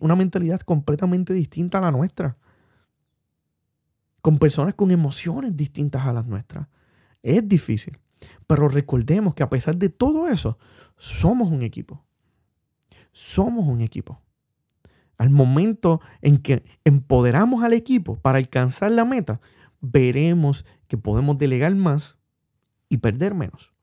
una 0.01 0.15
mentalidad 0.15 0.59
completamente 0.61 1.33
distinta 1.33 1.77
a 1.77 1.81
la 1.81 1.91
nuestra, 1.91 2.35
con 4.23 4.39
personas 4.39 4.73
con 4.73 4.89
emociones 4.89 5.55
distintas 5.55 6.03
a 6.03 6.13
las 6.13 6.25
nuestras. 6.25 6.67
Es 7.21 7.47
difícil, 7.47 7.99
pero 8.47 8.69
recordemos 8.69 9.35
que 9.35 9.43
a 9.43 9.49
pesar 9.51 9.77
de 9.77 9.89
todo 9.89 10.27
eso, 10.27 10.57
somos 10.97 11.51
un 11.51 11.61
equipo. 11.61 12.03
Somos 13.11 13.67
un 13.67 13.81
equipo. 13.81 14.19
Al 15.19 15.29
momento 15.29 16.01
en 16.21 16.39
que 16.39 16.63
empoderamos 16.85 17.63
al 17.63 17.73
equipo 17.73 18.15
para 18.15 18.39
alcanzar 18.39 18.91
la 18.93 19.05
meta, 19.05 19.41
veremos 19.79 20.65
que 20.87 20.97
podemos 20.97 21.37
delegar 21.37 21.75
más 21.75 22.14
y 22.95 22.97
perder 22.97 23.35
menos. 23.35 23.73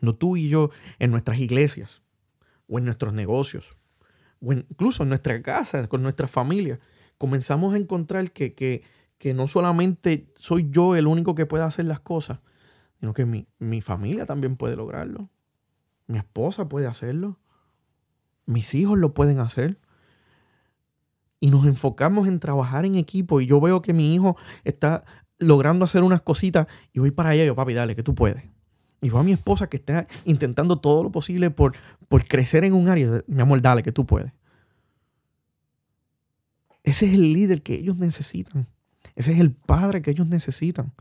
No 0.00 0.14
tú 0.14 0.36
y 0.36 0.48
yo 0.48 0.70
en 0.98 1.10
nuestras 1.10 1.38
iglesias 1.38 2.02
o 2.68 2.78
en 2.78 2.84
nuestros 2.84 3.14
negocios 3.14 3.76
o 4.40 4.52
incluso 4.52 5.02
en 5.02 5.08
nuestra 5.08 5.42
casa, 5.42 5.88
con 5.88 6.02
nuestra 6.02 6.28
familia, 6.28 6.78
comenzamos 7.16 7.74
a 7.74 7.78
encontrar 7.78 8.30
que, 8.30 8.54
que, 8.54 8.82
que, 9.16 9.34
no 9.34 9.48
solamente 9.48 10.30
soy 10.36 10.68
yo 10.70 10.94
el 10.94 11.08
único 11.08 11.34
que 11.34 11.46
puede 11.46 11.64
hacer 11.64 11.86
las 11.86 12.00
cosas, 12.00 12.38
sino 13.00 13.14
que 13.14 13.24
mi, 13.24 13.48
mi 13.58 13.80
familia 13.80 14.26
también 14.26 14.56
puede 14.56 14.76
lograrlo. 14.76 15.28
Mi 16.06 16.18
esposa 16.18 16.68
puede 16.68 16.86
hacerlo. 16.86 17.40
Mis 18.46 18.74
hijos 18.74 18.98
lo 18.98 19.14
pueden 19.14 19.40
hacer 19.40 19.80
y 21.40 21.50
nos 21.50 21.66
enfocamos 21.66 22.28
en 22.28 22.38
trabajar 22.38 22.84
en 22.84 22.94
equipo 22.94 23.40
y 23.40 23.46
yo 23.46 23.60
veo 23.60 23.82
que 23.82 23.92
mi 23.92 24.14
hijo 24.14 24.36
está 24.64 25.04
logrando 25.38 25.84
hacer 25.84 26.02
unas 26.02 26.22
cositas 26.22 26.66
y 26.92 27.00
voy 27.00 27.10
para 27.10 27.30
allá 27.30 27.44
y 27.44 27.46
yo, 27.46 27.54
papi, 27.54 27.74
dale, 27.74 27.96
que 27.96 28.02
tú 28.02 28.14
puedes. 28.14 28.44
Y 29.00 29.10
voy 29.10 29.20
a 29.20 29.24
mi 29.24 29.32
esposa 29.32 29.68
que 29.68 29.76
está 29.76 30.06
intentando 30.24 30.78
todo 30.80 31.04
lo 31.04 31.10
posible 31.10 31.50
por, 31.50 31.74
por 32.08 32.26
crecer 32.26 32.64
en 32.64 32.74
un 32.74 32.88
área. 32.88 33.22
Mi 33.26 33.40
amor, 33.40 33.60
dale, 33.60 33.82
que 33.82 33.92
tú 33.92 34.04
puedes. 34.04 34.32
Ese 36.82 37.06
es 37.06 37.14
el 37.14 37.32
líder 37.32 37.62
que 37.62 37.74
ellos 37.74 37.96
necesitan. 37.98 38.66
Ese 39.14 39.32
es 39.32 39.40
el 39.40 39.52
padre 39.52 40.02
que 40.02 40.10
ellos 40.10 40.26
necesitan. 40.26 40.92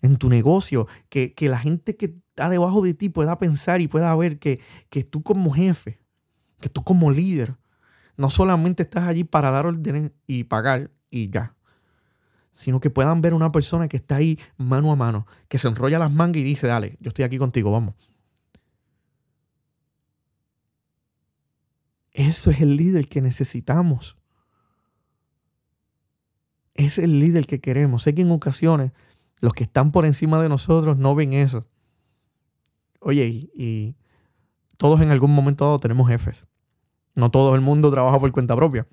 En 0.00 0.16
tu 0.16 0.28
negocio, 0.30 0.86
que, 1.08 1.34
la 1.40 1.58
gente 1.58 1.96
que 1.96 2.06
está 2.06 2.48
debajo 2.48 2.80
de 2.82 2.94
ti 2.94 3.08
pueda 3.08 3.38
pensar 3.38 3.80
y 3.80 3.88
pueda 3.88 4.14
ver 4.14 4.38
que, 4.38 4.60
que 4.88 5.04
tú 5.04 5.22
como 5.22 5.50
jefe, 5.50 6.00
que 6.60 6.68
tú 6.68 6.84
como 6.84 7.10
líder, 7.10 7.56
no 8.16 8.30
solamente 8.30 8.84
estás 8.84 9.04
allí 9.04 9.24
para 9.24 9.50
dar 9.50 9.66
órdenes 9.66 10.12
y 10.26 10.44
pagar 10.44 10.90
y 11.10 11.30
ya 11.30 11.57
sino 12.58 12.80
que 12.80 12.90
puedan 12.90 13.20
ver 13.20 13.34
una 13.34 13.52
persona 13.52 13.86
que 13.86 13.98
está 13.98 14.16
ahí 14.16 14.36
mano 14.56 14.90
a 14.90 14.96
mano, 14.96 15.28
que 15.46 15.58
se 15.58 15.68
enrolla 15.68 15.96
las 16.00 16.10
mangas 16.10 16.38
y 16.38 16.42
dice, 16.42 16.66
dale, 16.66 16.96
yo 16.98 17.10
estoy 17.10 17.24
aquí 17.24 17.38
contigo, 17.38 17.70
vamos. 17.70 17.94
Eso 22.10 22.50
es 22.50 22.60
el 22.60 22.74
líder 22.74 23.06
que 23.06 23.20
necesitamos. 23.20 24.16
Es 26.74 26.98
el 26.98 27.20
líder 27.20 27.46
que 27.46 27.60
queremos. 27.60 28.02
Sé 28.02 28.12
que 28.12 28.22
en 28.22 28.32
ocasiones 28.32 28.90
los 29.38 29.54
que 29.54 29.62
están 29.62 29.92
por 29.92 30.04
encima 30.04 30.42
de 30.42 30.48
nosotros 30.48 30.98
no 30.98 31.14
ven 31.14 31.34
eso. 31.34 31.64
Oye, 32.98 33.24
y, 33.24 33.52
y 33.54 33.96
todos 34.78 35.00
en 35.00 35.12
algún 35.12 35.32
momento 35.32 35.64
dado 35.64 35.78
tenemos 35.78 36.08
jefes. 36.08 36.44
No 37.14 37.30
todo 37.30 37.54
el 37.54 37.60
mundo 37.60 37.88
trabaja 37.92 38.18
por 38.18 38.32
cuenta 38.32 38.56
propia. 38.56 38.84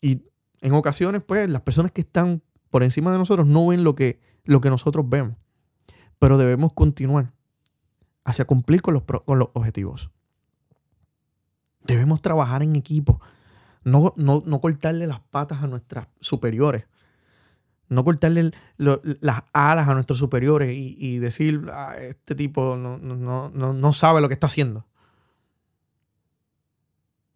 Y 0.00 0.22
en 0.62 0.72
ocasiones, 0.72 1.22
pues, 1.22 1.50
las 1.50 1.60
personas 1.60 1.92
que 1.92 2.00
están 2.00 2.40
por 2.74 2.82
encima 2.82 3.12
de 3.12 3.18
nosotros 3.18 3.46
no 3.46 3.68
ven 3.68 3.84
lo 3.84 3.94
que, 3.94 4.18
lo 4.42 4.60
que 4.60 4.68
nosotros 4.68 5.08
vemos. 5.08 5.36
Pero 6.18 6.38
debemos 6.38 6.72
continuar 6.72 7.30
hacia 8.24 8.46
cumplir 8.46 8.82
con 8.82 8.94
los, 8.94 9.04
con 9.04 9.38
los 9.38 9.50
objetivos. 9.52 10.10
Debemos 11.84 12.20
trabajar 12.20 12.64
en 12.64 12.74
equipo. 12.74 13.20
No, 13.84 14.12
no, 14.16 14.60
cortarle 14.60 15.06
las 15.06 15.20
patas 15.20 15.62
a 15.62 15.68
nuestras 15.68 16.08
superiores. 16.18 16.86
No 17.88 18.02
cortarle 18.02 18.50
las 18.76 19.44
alas 19.52 19.88
a 19.88 19.94
nuestros 19.94 20.18
superiores 20.18 20.72
y, 20.74 21.18
decir, 21.18 21.68
ah, 21.70 21.94
este 21.96 22.34
tipo 22.34 22.76
no, 22.76 22.98
no, 22.98 23.92
sabe 23.92 24.20
lo 24.20 24.26
que 24.26 24.34
está 24.34 24.48
haciendo. 24.48 24.84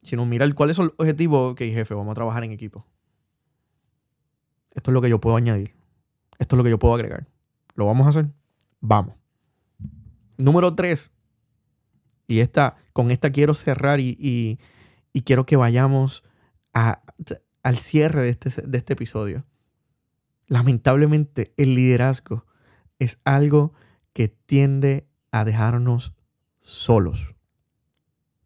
Sino 0.03 0.27
mirar 0.27 0.53
cuál 0.55 0.71
es 0.71 0.81
el 0.81 0.93
objetivo. 0.97 1.51
Ok, 1.51 1.59
jefe, 1.59 1.95
vamos 1.95 2.11
a 2.11 2.15
trabajar 2.17 2.43
en 2.43 2.51
equipo. 2.51 2.85
Esto 4.79 4.93
es 4.93 4.95
lo 4.95 5.03
que 5.03 5.11
yo 5.11 5.21
puedo 5.21 5.35
añadir. 5.35 5.75
Esto 6.39 6.55
es 6.55 6.57
lo 6.59 6.63
que 6.63 6.71
yo 6.71 6.79
puedo 6.79 6.95
agregar. 6.95 7.27
¿Lo 7.75 7.87
vamos 7.87 8.07
a 8.07 8.11
hacer? 8.11 8.29
Vamos. 8.79 9.17
Número 10.37 10.73
tres. 10.77 11.11
Y 12.29 12.39
esta, 12.39 12.77
con 12.93 13.11
esta 13.11 13.33
quiero 13.33 13.55
cerrar 13.55 13.99
y, 13.99 14.61
quiero 15.25 15.47
que 15.47 15.57
vayamos 15.57 16.23
al 16.73 17.79
cierre 17.79 18.23
de 18.23 18.29
este, 18.29 18.63
de 18.63 18.79
este 18.79 18.93
episodio. 18.93 19.45
Lamentablemente, 20.47 21.53
el 21.57 21.75
liderazgo 21.75 22.47
es 23.01 23.19
algo 23.25 23.73
que 24.13 24.29
tiende 24.29 25.09
a 25.33 25.45
dejarnos 25.45 26.15
solos. 26.63 27.35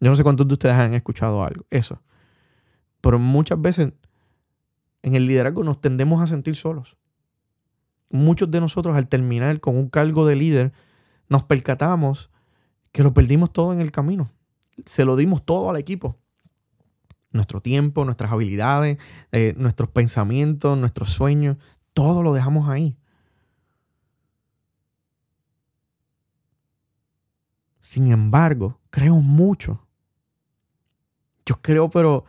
Yo 0.00 0.08
no 0.08 0.14
sé 0.14 0.22
cuántos 0.22 0.48
de 0.48 0.54
ustedes 0.54 0.76
han 0.76 0.94
escuchado 0.94 1.44
algo, 1.44 1.66
eso. 1.68 2.00
Pero 3.02 3.18
muchas 3.18 3.60
veces 3.60 3.92
en 5.02 5.14
el 5.14 5.26
liderazgo 5.26 5.64
nos 5.64 5.80
tendemos 5.80 6.22
a 6.22 6.26
sentir 6.26 6.54
solos. 6.54 6.96
Muchos 8.10 8.50
de 8.50 8.60
nosotros 8.60 8.96
al 8.96 9.08
terminar 9.08 9.60
con 9.60 9.76
un 9.76 9.88
cargo 9.88 10.26
de 10.26 10.36
líder 10.36 10.72
nos 11.28 11.44
percatamos 11.44 12.30
que 12.92 13.02
lo 13.02 13.14
perdimos 13.14 13.52
todo 13.52 13.72
en 13.72 13.80
el 13.80 13.90
camino. 13.90 14.30
Se 14.84 15.04
lo 15.04 15.16
dimos 15.16 15.44
todo 15.44 15.70
al 15.70 15.76
equipo. 15.76 16.18
Nuestro 17.32 17.60
tiempo, 17.60 18.04
nuestras 18.04 18.30
habilidades, 18.30 18.98
eh, 19.32 19.54
nuestros 19.56 19.88
pensamientos, 19.88 20.76
nuestros 20.78 21.10
sueños, 21.10 21.56
todo 21.94 22.22
lo 22.22 22.34
dejamos 22.34 22.68
ahí. 22.68 22.96
Sin 27.80 28.12
embargo, 28.12 28.78
creo 28.90 29.16
mucho. 29.16 29.86
Yo 31.44 31.60
creo, 31.60 31.90
pero 31.90 32.24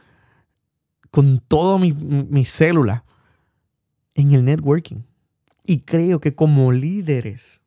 con 1.13 1.37
todas 1.47 1.79
mis 1.79 1.93
mi 1.95 2.43
células 2.43 3.03
en 4.15 4.31
el 4.31 4.43
networking. 4.43 5.03
Y 5.63 5.81
creo 5.81 6.19
que 6.19 6.33
como 6.33 6.71
líderes 6.71 7.61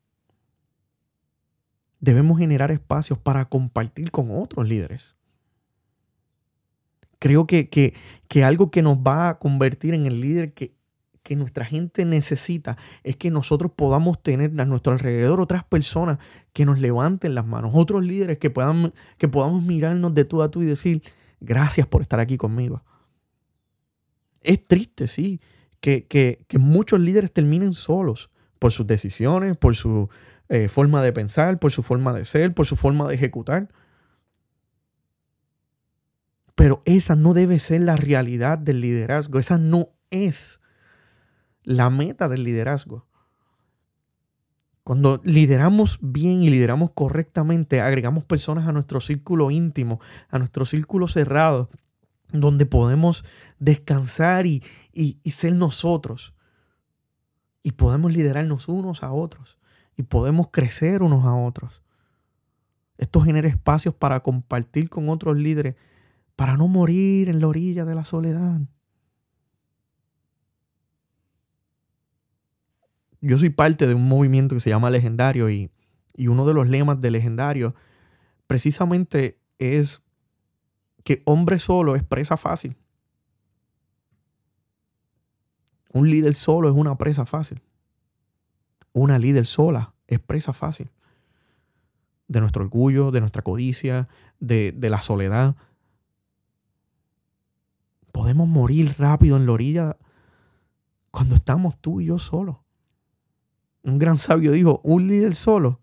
debemos 2.01 2.39
generar 2.39 2.71
espacios 2.71 3.17
para 3.17 3.45
compartir 3.45 4.11
con 4.11 4.31
otros 4.31 4.67
líderes. 4.67 5.15
Creo 7.19 7.47
que, 7.47 7.69
que, 7.69 8.43
algo 8.43 8.69
que 8.69 8.81
nos 8.81 8.97
va 8.97 9.29
a 9.29 9.39
convertir 9.39 9.93
en 9.93 10.05
el 10.07 10.19
líder 10.19 10.51
que, 10.53 10.75
que 11.23 11.37
nuestra 11.37 11.63
gente 11.63 12.03
necesita 12.03 12.75
es 13.05 13.15
que 13.15 13.31
nosotros 13.31 13.71
podamos 13.73 14.21
tener 14.21 14.59
a 14.59 14.65
nuestro 14.65 14.91
alrededor 14.91 15.39
otras 15.39 15.63
personas 15.63 16.19
que 16.51 16.65
nos 16.65 16.79
levanten 16.79 17.33
las 17.33 17.47
manos, 17.47 17.71
otros 17.75 18.03
líderes 18.03 18.39
que, 18.39 18.49
puedan, 18.49 18.93
que 19.17 19.29
podamos 19.29 19.63
mirarnos 19.63 20.13
de 20.13 20.25
tú 20.25 20.41
a 20.41 20.51
tú 20.51 20.63
y 20.63 20.65
decir, 20.65 21.01
gracias 21.39 21.87
por 21.87 22.01
estar 22.01 22.19
aquí 22.19 22.35
conmigo. 22.35 22.83
Es 24.41 24.65
triste, 24.65 25.07
sí, 25.07 25.41
que, 25.79 26.45
muchos 26.53 26.99
líderes 26.99 27.31
terminen 27.31 27.73
solos 27.73 28.29
por 28.59 28.71
sus 28.71 28.87
decisiones, 28.87 29.57
por 29.57 29.75
su 29.75 30.09
eh, 30.49 30.67
forma 30.67 31.01
de 31.01 31.13
pensar, 31.13 31.59
por 31.59 31.71
su 31.71 31.83
forma 31.83 32.13
de 32.13 32.25
ser, 32.25 32.53
por 32.53 32.65
su 32.65 32.75
forma 32.75 33.07
de 33.07 33.15
ejecutar. 33.15 33.69
Pero 36.55 36.81
esa 36.85 37.15
no 37.15 37.33
debe 37.33 37.59
ser 37.59 37.81
la 37.81 37.95
realidad 37.95 38.57
del 38.57 38.81
liderazgo. 38.81 39.37
Esa 39.37 39.57
no 39.57 39.89
es 40.09 40.59
la 41.63 41.89
meta 41.89 42.27
del 42.29 42.43
liderazgo. 42.43 43.05
Cuando 44.83 45.21
lideramos 45.25 45.99
bien 46.01 46.41
y 46.41 46.49
lideramos 46.49 46.91
correctamente, 46.91 47.81
agregamos 47.81 48.23
personas 48.23 48.67
a 48.67 48.71
nuestro 48.71 49.01
círculo 49.01 49.51
íntimo, 49.51 49.99
a 50.29 50.39
nuestro 50.39 50.63
círculo 50.63 51.09
cerrado, 51.09 51.69
donde 52.31 52.65
podemos 52.65 53.25
descansar 53.59 54.45
y, 54.45 54.63
ser 55.25 55.55
nosotros. 55.55 56.33
Y 57.63 57.71
podemos 57.71 58.13
liderarnos 58.13 58.67
unos 58.67 59.03
a 59.03 59.11
otros. 59.11 59.57
Y 59.95 60.03
podemos 60.03 60.49
crecer 60.51 61.01
unos 61.01 61.25
a 61.25 61.33
otros. 61.35 61.81
Esto 62.97 63.21
genera 63.21 63.47
espacios 63.47 63.93
para 63.93 64.21
compartir 64.21 64.89
con 64.89 65.09
otros 65.09 65.37
líderes, 65.37 65.75
para 66.35 66.57
no 66.57 66.67
morir 66.67 67.29
en 67.29 67.39
la 67.39 67.47
orilla 67.47 67.85
de 67.85 67.95
la 67.95 68.05
soledad. 68.05 68.61
yo 73.21 73.37
soy 73.37 73.49
parte 73.49 73.87
de 73.87 73.93
un 73.93 74.07
movimiento 74.07 74.55
que 74.55 74.59
se 74.59 74.69
llama 74.69 74.89
Legendario 74.89 75.49
y, 75.49 75.71
uno 76.17 76.47
de 76.47 76.53
los 76.55 76.67
lemas 76.67 76.99
de 76.99 77.11
Legendario 77.11 77.75
precisamente 78.47 79.37
es 79.59 80.01
que 81.07 81.21
hombre 81.23 81.57
solo 81.57 81.95
es 81.95 82.03
presa 82.03 82.35
fácil. 82.35 82.75
Un 85.93 86.09
líder 86.09 86.35
solo 86.35 86.67
es 86.67 86.75
una 86.75 86.97
presa 86.97 87.25
fácil. 87.25 87.61
Una 88.91 89.17
líder 89.17 89.45
sola 89.45 89.93
es 90.07 90.19
presa 90.19 90.51
fácil. 90.51 90.89
De 92.27 92.41
nuestro 92.41 92.65
orgullo, 92.65 93.11
de 93.11 93.21
nuestra 93.21 93.41
codicia, 93.41 94.09
de, 94.41 94.73
de 94.75 94.89
la 94.89 95.01
soledad. 95.01 95.55
Podemos 98.11 98.49
morir 98.49 98.93
rápido 98.97 99.37
en 99.37 99.45
la 99.45 99.53
orilla 99.53 99.95
cuando 101.11 101.35
estamos 101.35 101.79
tú 101.79 102.01
y 102.01 102.07
yo 102.07 102.19
solos 102.19 102.57
un 103.87 103.97
gran 103.99 104.17
sabio 104.17 104.51
dijo, 104.51 104.81
un 104.83 105.07
líder 105.07 105.33
solo 105.33 105.79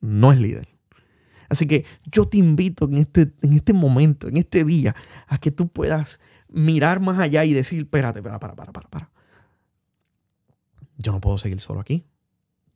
no 0.00 0.32
es 0.32 0.38
líder. 0.38 0.68
Así 1.48 1.66
que 1.66 1.84
yo 2.04 2.28
te 2.28 2.38
invito 2.38 2.84
en 2.84 2.96
este, 2.96 3.32
en 3.42 3.52
este 3.54 3.72
momento, 3.72 4.28
en 4.28 4.36
este 4.36 4.64
día, 4.64 4.94
a 5.26 5.38
que 5.38 5.50
tú 5.50 5.68
puedas 5.68 6.20
mirar 6.48 7.00
más 7.00 7.18
allá 7.18 7.44
y 7.44 7.52
decir, 7.52 7.80
espérate, 7.80 8.22
para, 8.22 8.38
para, 8.38 8.54
para, 8.54 8.72
para, 8.72 8.88
para. 8.88 9.10
Yo 10.98 11.12
no 11.12 11.20
puedo 11.20 11.38
seguir 11.38 11.60
solo 11.60 11.80
aquí. 11.80 12.04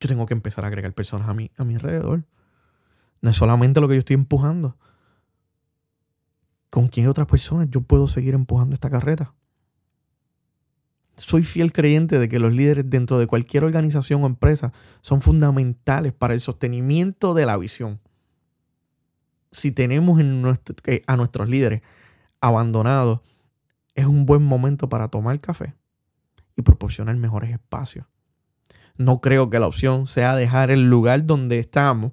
Yo 0.00 0.09
tengo 0.09 0.26
que 0.26 0.35
empezar 0.35 0.64
a 0.64 0.69
agregar 0.69 0.93
personas 0.95 1.29
a 1.29 1.35
mi, 1.35 1.50
a 1.57 1.64
mi 1.64 1.75
alrededor. 1.75 2.25
No 3.21 3.31
es 3.31 3.37
solamente 3.37 3.81
lo 3.81 3.88
que 3.88 3.95
yo 3.95 4.00
estoy 4.00 4.14
empujando. 4.14 4.76
¿Con 6.71 6.88
quién 6.88 7.09
otras 7.09 7.26
personas 7.26 7.69
yo 7.71 7.83
puedo 7.83 8.09
seguir 8.09 8.35
empujando 8.35 8.75
esta 8.75 8.91
carreta? 8.91 9.35
soy 11.17 11.43
fiel 11.43 11.73
creyente 11.73 12.19
de 12.19 12.29
que 12.29 12.38
los 12.38 12.52
líderes 12.52 12.88
dentro 12.88 13.19
de 13.19 13.26
cualquier 13.26 13.64
organización 13.64 14.23
o 14.23 14.26
empresa 14.26 14.73
son 15.02 15.23
fundamentales 15.23 16.12
para 16.12 16.35
el 16.35 16.41
sostenimiento 16.41 17.35
de 17.35 17.47
la 17.47 17.57
visión. 17.57 18.00
Si 19.52 19.71
tenemos 19.71 20.21
eh, 20.21 21.02
a 21.06 21.16
nuestros 21.16 21.49
líderes 21.49 21.82
abandonados, 22.40 23.21
es 23.94 24.06
un 24.06 24.26
buen 24.26 24.42
momento 24.42 24.88
para 24.88 25.09
tomar 25.09 25.40
café 25.40 25.75
y 26.56 26.62
proporcionar 26.62 27.16
mejores 27.16 27.50
espacios. 27.50 28.06
No 28.97 29.21
creo 29.21 29.50
que 29.50 29.59
la 29.59 29.66
opción 29.66 30.06
sea 30.06 30.35
dejar 30.35 30.71
el 30.71 30.88
lugar 30.88 31.26
donde 31.26 31.59
estamos 31.59 32.12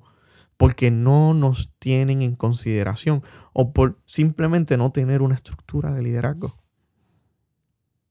porque 0.57 0.91
no 0.91 1.33
nos 1.33 1.71
tienen 1.79 2.21
en 2.21 2.35
consideración 2.35 3.23
o 3.53 3.71
por 3.71 3.97
simplemente 4.05 4.77
no 4.77 4.91
tener 4.91 5.21
una 5.21 5.35
estructura 5.35 5.93
de 5.93 6.01
liderazgo. 6.01 6.57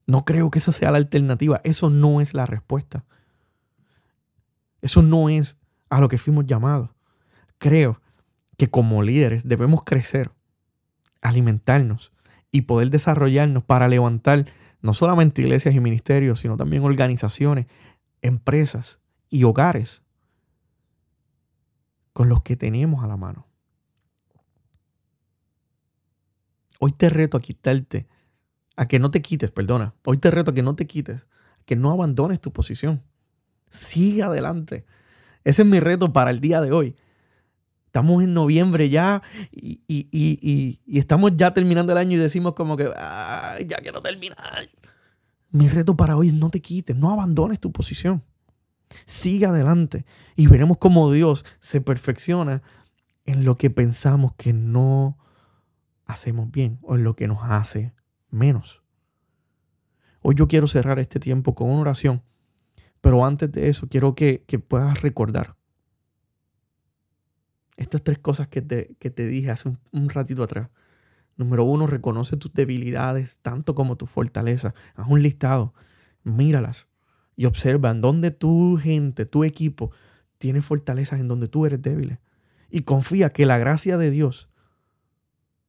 No 0.07 0.25
creo 0.25 0.51
que 0.51 0.59
esa 0.59 0.73
sea 0.73 0.91
la 0.91 0.97
alternativa. 0.97 1.61
Eso 1.65 1.91
no 1.91 2.23
es 2.23 2.33
la 2.33 2.47
respuesta. 2.47 3.05
Eso 4.81 5.03
no 5.03 5.29
es 5.29 5.59
a 5.91 6.01
lo 6.01 6.09
que 6.09 6.17
fuimos 6.17 6.47
llamados. 6.47 6.89
Creo 7.59 8.01
que 8.59 8.69
como 8.69 9.03
líderes 9.03 9.47
debemos 9.49 9.85
crecer, 9.85 10.33
alimentarnos 11.23 12.13
y 12.51 12.63
poder 12.63 12.91
desarrollarnos 12.91 13.63
para 13.63 13.89
levantar 13.89 14.47
no 14.83 14.93
solamente 14.95 15.43
iglesias 15.43 15.75
y 15.75 15.81
ministerios, 15.81 16.41
sino 16.41 16.57
también 16.57 16.83
organizaciones, 16.83 17.67
empresas 18.21 18.99
y 19.31 19.45
hogares 19.45 20.03
con 22.13 22.29
los 22.29 22.43
que 22.43 22.57
tenemos 22.57 23.05
a 23.05 23.07
la 23.07 23.17
mano. 23.17 23.47
Hoy 26.81 26.93
te 26.93 27.11
reto 27.11 27.37
a 27.37 27.41
quitarte 27.41 28.09
a 28.77 28.89
que 28.89 28.99
no 28.99 29.13
te 29.13 29.23
quites, 29.23 29.53
perdona. 29.53 29.95
Hoy 30.05 30.19
te 30.19 30.33
reto 30.33 30.51
a 30.51 30.55
que 30.55 30.63
no 30.63 30.75
te 30.75 30.87
quites, 30.87 31.27
que 31.65 31.77
no 31.77 31.93
abandones 31.93 32.41
tu 32.41 32.53
posición. 32.53 33.03
Sigue 33.71 34.25
adelante. 34.25 34.85
Ese 35.45 35.63
es 35.63 35.69
mi 35.69 35.79
reto 35.79 36.13
para 36.13 36.33
el 36.33 36.41
día 36.41 36.61
de 36.61 36.73
hoy. 36.73 36.97
Estamos 37.89 38.23
en 38.23 38.35
noviembre 38.35 38.91
ya 38.91 39.23
y, 39.51 40.79
estamos 40.87 41.33
ya 41.37 41.55
terminando 41.55 41.93
el 41.93 41.99
año 41.99 42.19
y 42.19 42.21
decimos 42.21 42.53
como 42.53 42.77
que 42.77 42.85
ya 42.85 43.79
quiero 43.83 44.03
terminar. 44.03 44.69
Mi 45.51 45.69
reto 45.69 45.97
para 45.97 46.15
hoy 46.15 46.29
es 46.29 46.35
no 46.35 46.51
te 46.51 46.61
quites, 46.61 46.95
no 46.95 47.11
abandones 47.11 47.59
tu 47.61 47.73
posición. 47.73 48.23
Sigue 49.07 49.47
adelante 49.47 50.05
y 50.37 50.49
veremos 50.49 50.77
cómo 50.77 51.11
Dios 51.11 51.47
se 51.61 51.81
perfecciona 51.81 52.63
en 53.25 53.45
lo 53.45 53.57
que 53.57 53.71
pensamos 53.71 54.35
que 54.37 54.53
no 54.53 55.17
hacemos 56.05 56.51
bien 56.51 56.79
o 56.83 56.97
en 56.97 57.05
lo 57.05 57.17
que 57.17 57.27
nos 57.27 57.39
hace 57.43 57.95
menos. 58.31 58.83
Hoy 60.21 60.35
yo 60.35 60.47
quiero 60.47 60.67
cerrar 60.67 60.99
este 60.99 61.21
tiempo 61.21 61.55
con 61.55 61.71
una 61.71 61.81
oración, 61.81 62.23
pero 63.01 63.25
antes 63.25 63.51
de 63.51 63.71
eso 63.71 63.89
quiero 63.89 64.15
que, 64.15 64.45
puedas 64.69 65.01
recordar 65.01 65.57
estas 67.79 68.03
tres 68.03 68.19
cosas 68.19 68.49
que 68.49 68.61
te, 68.61 68.95
te 68.97 69.27
dije 69.27 69.51
hace 69.51 69.75
un, 69.93 70.09
ratito 70.11 70.43
atrás. 70.43 70.69
Número 71.37 71.65
uno, 71.65 71.87
reconoce 71.87 72.37
tus 72.37 72.53
debilidades 72.53 73.39
tanto 73.41 73.75
como 73.75 73.97
tu 73.97 74.07
fortaleza. 74.07 74.75
Haz 74.97 75.07
un 75.09 75.23
listado, 75.23 75.73
míralas 76.25 76.89
y 77.37 77.47
observa 77.47 77.91
en 77.93 78.01
dónde 78.01 78.33
tu 78.33 78.77
gente, 78.83 79.25
tu 79.25 79.45
equipo, 79.45 79.93
tiene 80.39 80.61
fortalezas 80.61 81.21
en 81.21 81.29
donde 81.29 81.47
tú 81.47 81.67
eres 81.67 81.81
débil. 81.81 82.19
Y 82.69 82.83
confía 82.83 83.31
que 83.31 83.47
la 83.47 83.59
gracia 83.59 83.97
de 83.97 84.11
Dios 84.11 84.51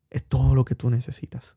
es 0.09 0.25
todo 0.25 0.55
lo 0.55 0.65
que 0.65 0.73
tú 0.73 0.89
necesitas. 0.89 1.55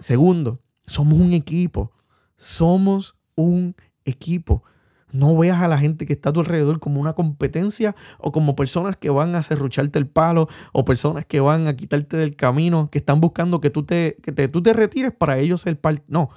Segundo, 0.00 0.60
somos 0.84 1.20
un 1.20 1.32
equipo. 1.32 1.92
Somos 2.36 3.16
un 3.36 3.76
equipo. 4.04 4.64
No 5.12 5.36
veas 5.36 5.60
a 5.60 5.68
la 5.68 5.78
gente 5.78 6.06
que 6.06 6.12
está 6.12 6.30
a 6.30 6.32
tu 6.32 6.40
alrededor 6.40 6.80
como 6.80 7.00
una 7.00 7.12
competencia 7.12 7.96
o 8.18 8.32
como 8.32 8.56
personas 8.56 8.96
que 8.96 9.10
van 9.10 9.34
a 9.34 9.42
cerrucharte 9.42 9.98
el 9.98 10.06
palo 10.06 10.48
o 10.72 10.84
personas 10.84 11.24
que 11.24 11.40
van 11.40 11.66
a 11.66 11.74
quitarte 11.74 12.16
del 12.16 12.36
camino, 12.36 12.90
que 12.90 12.98
están 12.98 13.20
buscando 13.20 13.60
que 13.60 13.70
tú 13.70 13.84
te, 13.84 14.16
que 14.22 14.48
tú 14.48 14.62
te 14.62 14.72
retires 14.72 15.12
para 15.12 15.38
ellos 15.38 15.62
ser 15.62 15.78
parte. 15.80 16.04
No, 16.08 16.30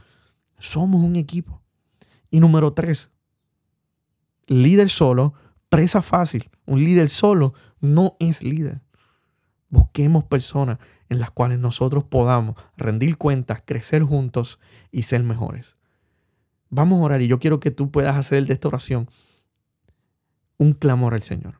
somos 0.57 1.03
un 1.03 1.15
equipo. 1.15 1.61
Y 2.29 2.39
número 2.39 2.73
tres, 2.73 3.11
líder 4.47 4.89
solo, 4.89 5.33
presa 5.69 6.01
fácil. 6.01 6.49
Un 6.65 6.83
líder 6.83 7.09
solo 7.09 7.53
no 7.79 8.15
es 8.19 8.43
líder. 8.43 8.81
Busquemos 9.69 10.23
personas 10.23 10.79
en 11.09 11.19
las 11.19 11.31
cuales 11.31 11.59
nosotros 11.59 12.03
podamos 12.03 12.55
rendir 12.77 13.17
cuentas, 13.17 13.61
crecer 13.65 14.03
juntos 14.03 14.59
y 14.91 15.03
ser 15.03 15.23
mejores. 15.23 15.77
Vamos 16.75 16.99
a 16.99 17.03
orar 17.03 17.21
y 17.21 17.27
yo 17.27 17.37
quiero 17.37 17.59
que 17.59 17.69
tú 17.69 17.91
puedas 17.91 18.15
hacer 18.15 18.47
de 18.47 18.53
esta 18.53 18.67
oración 18.67 19.07
un 20.57 20.73
clamor 20.73 21.13
al 21.13 21.21
Señor. 21.21 21.59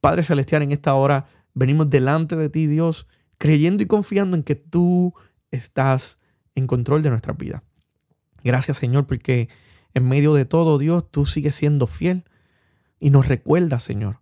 Padre 0.00 0.24
Celestial, 0.24 0.62
en 0.62 0.72
esta 0.72 0.92
hora 0.94 1.28
venimos 1.54 1.88
delante 1.88 2.34
de 2.34 2.48
ti, 2.48 2.66
Dios, 2.66 3.06
creyendo 3.38 3.80
y 3.84 3.86
confiando 3.86 4.36
en 4.36 4.42
que 4.42 4.56
tú 4.56 5.14
estás 5.52 6.18
en 6.56 6.66
control 6.66 7.02
de 7.02 7.10
nuestra 7.10 7.32
vida. 7.32 7.62
Gracias, 8.42 8.78
Señor, 8.78 9.06
porque 9.06 9.48
en 9.94 10.08
medio 10.08 10.34
de 10.34 10.44
todo, 10.44 10.78
Dios, 10.78 11.08
tú 11.08 11.24
sigues 11.24 11.54
siendo 11.54 11.86
fiel 11.86 12.24
y 12.98 13.10
nos 13.10 13.28
recuerdas, 13.28 13.84
Señor, 13.84 14.18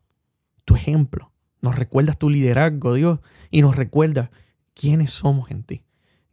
tu 0.67 0.77
ejemplo. 0.77 1.33
Nos 1.63 1.75
recuerdas 1.75 2.19
tu 2.19 2.29
liderazgo, 2.29 2.93
Dios, 2.93 3.21
y 3.51 3.63
nos 3.63 3.77
recuerdas 3.77 4.29
quiénes 4.75 5.11
somos 5.13 5.51
en 5.51 5.63
ti. 5.63 5.86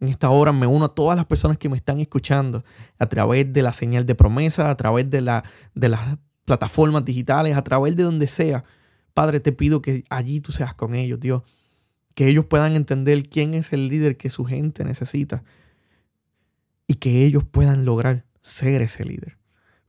En 0.04 0.10
esta 0.10 0.30
hora 0.32 0.52
me 0.52 0.68
uno 0.68 0.84
a 0.84 0.94
todas 0.94 1.16
las 1.16 1.26
personas 1.26 1.58
que 1.58 1.70
me 1.70 1.78
están 1.78 2.02
escuchando 2.02 2.62
a 3.00 3.06
través 3.06 3.54
de 3.54 3.62
la 3.62 3.72
señal 3.72 4.06
de 4.06 4.16
promesa, 4.16 4.70
a 4.70 4.76
través 4.76 5.10
de, 5.10 5.22
la, 5.22 5.46
de 5.76 5.88
las 5.88 6.18
plataformas 6.44 7.06
digitales, 7.06 7.56
a 7.56 7.64
través 7.64 7.96
de 7.96 8.04
donde 8.04 8.28
sea. 8.28 8.66
Padre, 9.14 9.40
te 9.40 9.54
pido 9.54 9.82
que 9.82 10.04
allí 10.10 10.42
tú 10.42 10.52
seas 10.52 10.74
con 10.74 10.94
ellos, 10.94 11.22
Dios. 11.22 11.44
Que 12.16 12.28
ellos 12.28 12.44
puedan 12.48 12.76
entender 12.76 13.30
quién 13.30 13.54
es 13.54 13.72
el 13.72 13.88
líder 13.88 14.18
que 14.18 14.30
su 14.30 14.44
gente 14.44 14.84
necesita. 14.84 15.46
y 16.86 16.96
que 16.96 17.24
ellos 17.26 17.46
puedan 17.46 17.86
lograr 17.86 18.26
ser 18.42 18.82
ese 18.82 19.06
líder. 19.06 19.38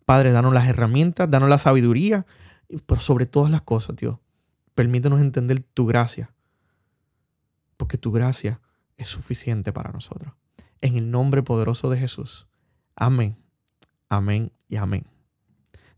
Padre, 0.05 0.31
danos 0.31 0.55
las 0.55 0.69
herramientas, 0.69 1.29
danos 1.29 1.49
la 1.49 1.59
sabiduría, 1.59 2.25
pero 2.87 3.01
sobre 3.01 3.27
todas 3.27 3.51
las 3.51 3.63
cosas, 3.63 3.97
Dios, 3.97 4.19
permítenos 4.77 5.21
entender 5.21 5.65
tu 5.75 5.87
gracia, 5.87 6.31
porque 7.77 7.99
tu 7.99 8.13
gracia 8.13 8.61
es 8.97 9.09
suficiente 9.09 9.73
para 9.73 9.91
nosotros. 9.91 10.35
En 10.81 10.97
el 10.97 11.11
nombre 11.11 11.43
poderoso 11.43 11.91
de 11.91 11.99
Jesús. 11.99 12.47
Amén, 12.97 13.37
amén 14.09 14.53
y 14.69 14.77
amén. 14.77 15.07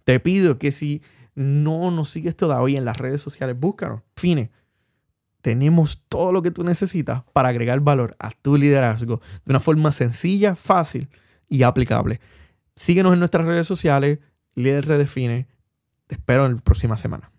Te 0.05 0.21
pido 0.21 0.59
que 0.59 0.73
si 0.73 1.03
no 1.35 1.91
nos 1.91 2.11
sigues 2.11 2.37
todavía 2.37 2.79
en 2.79 2.85
las 2.85 2.97
redes 2.97 3.21
sociales, 3.21 3.59
búscanos. 3.59 4.03
Fine, 4.17 4.51
tenemos 5.43 6.03
todo 6.09 6.33
lo 6.33 6.43
que 6.43 6.51
tú 6.51 6.65
necesitas 6.65 7.23
para 7.33 7.51
agregar 7.51 7.81
valor 7.81 8.17
a 8.19 8.31
tu 8.31 8.57
liderazgo 8.57 9.21
de 9.45 9.53
una 9.53 9.61
forma 9.61 9.93
sencilla, 9.93 10.55
fácil 10.55 11.09
y 11.49 11.63
aplicable. 11.63 12.21
Síguenos 12.75 13.13
en 13.13 13.21
nuestras 13.21 13.47
redes 13.47 13.67
sociales, 13.67 14.19
Líder 14.55 14.87
Redefine. 14.87 15.47
Te 16.07 16.17
espero 16.17 16.47
en 16.47 16.57
la 16.57 16.61
próxima 16.63 16.99
semana. 16.99 17.31